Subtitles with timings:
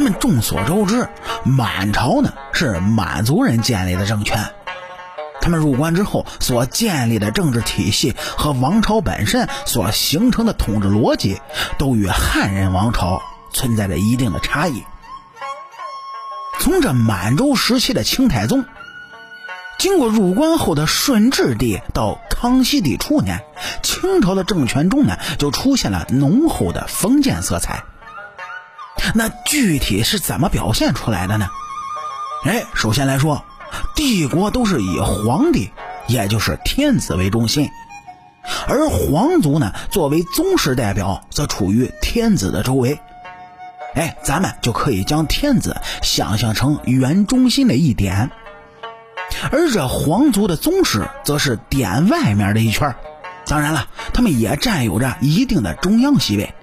[0.00, 1.10] 咱们众所周知，
[1.44, 4.50] 满朝呢是满族人建立的政权，
[5.42, 11.42] 他们入关之后所建立的政治体系和王朝本身所形成的统治逻辑，
[11.76, 13.20] 都与汉人王朝
[13.52, 14.82] 存在着一定的差异。
[16.60, 18.64] 从这满洲时期的清太宗，
[19.78, 23.44] 经过入关后的顺治帝到康熙帝初年，
[23.82, 27.84] 清朝的政权中呢就出现了浓厚的封建色彩。
[29.14, 31.48] 那具体是怎么表现出来的呢？
[32.44, 33.44] 哎，首先来说，
[33.94, 35.70] 帝国都是以皇帝，
[36.06, 37.68] 也就是天子为中心，
[38.66, 42.98] 而皇族呢作为宗室代表，则处于天子的周围。
[43.94, 48.30] 哎，咱们就可以将天子想象成圆中心的一点，
[49.50, 52.94] 而这皇族的宗室则是点外面的一圈。
[53.46, 56.54] 当然了，他们也占有着一定的中央席位。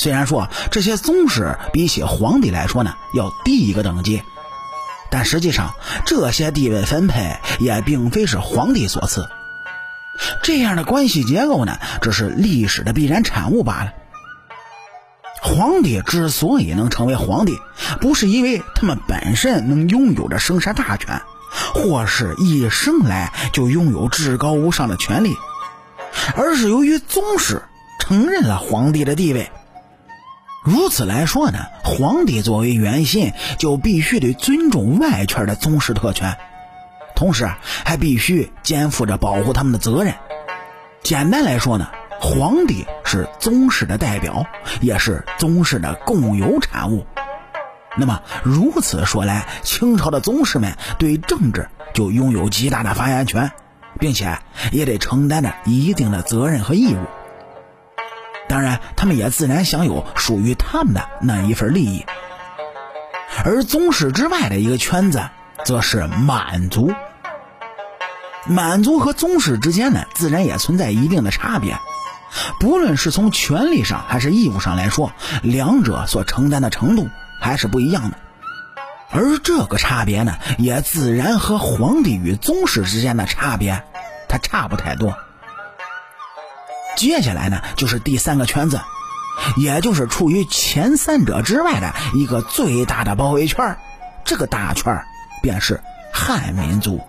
[0.00, 4.22] 虽然说这些宗室比起皇帝来说呢要低一个等级，
[5.10, 5.74] 但实际上
[6.06, 9.28] 这些地位分配也并非是皇帝所赐。
[10.42, 13.92] 这样的关系结构呢，只是历史的必然产物罢了。
[15.42, 17.58] 皇帝之所以能成为皇帝，
[18.00, 21.20] 不是因为他们本身能拥有着生杀大权，
[21.74, 25.34] 或是一生来就拥有至高无上的权力，
[26.34, 27.62] 而是由于宗室
[27.98, 29.50] 承认了皇帝的地位。
[30.62, 36.36] 如此来说呢，皇帝作为元心，就必须得尊重外圈的宗室特权，
[37.16, 37.50] 同时
[37.84, 40.14] 还必须肩负着保护他们的责任。
[41.02, 41.88] 简单来说呢。
[42.22, 44.44] 皇帝是宗室的代表，
[44.82, 47.06] 也是宗室的共有产物。
[47.96, 53.52] 那么如此说来，清朝的宗室们对政治就拥有极大的发言权，
[53.98, 54.38] 并且
[54.70, 56.98] 也得承担着一定的责任和义务。
[58.50, 62.04] 当然，他们也自然享有属于他们的那一份利益。
[63.44, 65.22] 而宗室之外的一个圈子，
[65.64, 66.92] 则是满族。
[68.46, 71.78] 满族和宗室之间呢，自然也存在一定的差别。
[72.58, 77.08] 不论是从权力上还是义务上来说，两者所承担的程度
[77.40, 78.18] 还是不一样的。
[79.12, 83.84] 而这个差别呢，也自然和皇帝与宗室之间的差别，
[84.28, 85.16] 它差不太多。
[87.00, 88.78] 接下来呢，就是第三个圈子，
[89.56, 93.78] 也就是处于前三者之外的一个最大的包围圈
[94.22, 95.02] 这个大圈
[95.40, 95.80] 便是
[96.12, 97.00] 汉民族。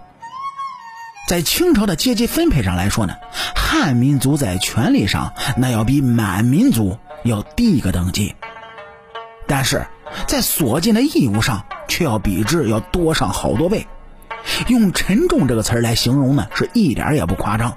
[1.28, 3.16] 在清朝的阶级分配上来说呢。
[3.54, 8.36] 汉民族在权力上那要比满民族要低一个等级，
[9.46, 9.88] 但是
[10.26, 13.88] 在所尽的义务上却要比之要多上好多倍。
[14.68, 17.76] 用沉重这个词来形容呢，是一点也不夸张。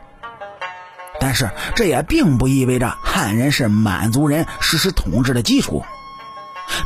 [1.35, 5.85] 是这也并不意味着汉人是满族人实施统治的基础，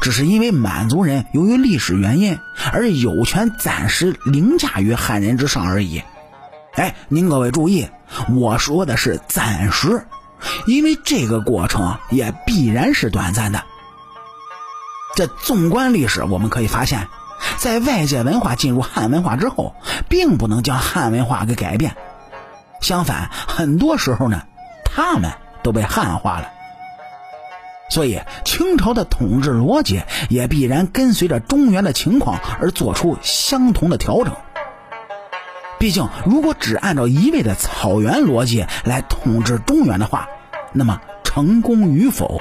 [0.00, 2.38] 只是因为满族人由于历史原因
[2.72, 6.02] 而有权暂时凌驾于汉人之上而已。
[6.74, 7.88] 哎，您各位注意，
[8.34, 10.06] 我说的是暂时，
[10.66, 13.64] 因为这个过程也必然是短暂的。
[15.16, 17.08] 这纵观历史，我们可以发现，
[17.56, 19.74] 在外界文化进入汉文化之后，
[20.08, 21.96] 并不能将汉文化给改变，
[22.88, 24.44] 相反，很多时候呢，
[24.82, 25.30] 他们
[25.62, 26.48] 都被汉化了。
[27.90, 30.00] 所以，清朝的统治逻辑
[30.30, 34.34] 也必然跟随着中原的情况而做出相同的调整。
[35.78, 40.26] 毕竟，如果只按照一味的草原逻辑来统治中原的话，
[40.72, 42.40] 那么成功与否，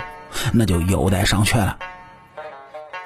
[0.53, 1.77] 那就有待商榷了。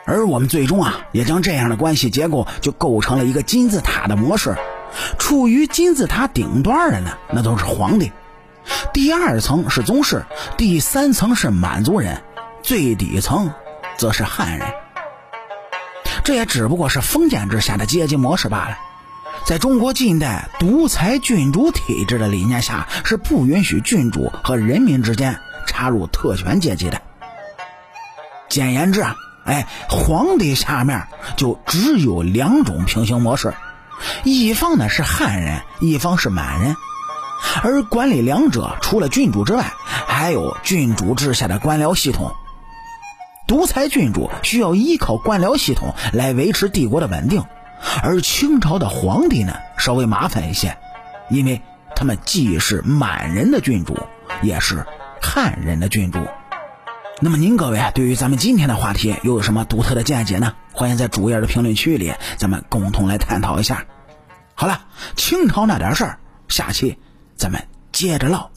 [0.05, 4.55] 而我们最终啊，也将这样的关系结构就构成了一个金字塔的模式。
[5.17, 8.11] 处于金字塔顶端的呢，那都是皇帝；
[8.93, 10.19] 第二层是宗室；
[10.57, 12.15] 第三层是满族人；
[12.61, 13.51] 最底层
[13.97, 14.67] 则是汉人。
[16.23, 18.77] 这也只不过是封建之下的阶级模式罢了。
[19.43, 27.01] 在中国近代独裁君主体制的理念下，是不允许君主和人民之间插入特权阶级的。
[28.49, 29.15] 简言之啊，
[29.45, 33.55] 哎，皇帝下面就只有两种平行模式，
[34.23, 36.75] 一方呢是汉人，一方是满人，
[37.63, 39.73] 而管理两者除了郡主之外，
[40.07, 42.31] 还有郡主之下的官僚系统。
[43.47, 47.43] 独裁郡主需要依靠官僚系统来维持帝国的稳定。
[48.03, 50.77] 而清朝的皇帝呢，稍微麻烦一些，
[51.29, 51.61] 因为
[51.95, 53.97] 他们既是满人的郡主，
[54.43, 54.85] 也是
[55.19, 56.19] 汉人的郡主。
[57.23, 60.55] 那么您各位对于咱们今天的话题又有什么独特的见解呢？
[60.73, 63.85] 欢迎在主页的评论区里，咱们共同来探讨一下。
[64.55, 64.85] 好了，
[65.15, 66.97] 清朝那点事儿，下期
[67.35, 68.49] 咱们接着唠。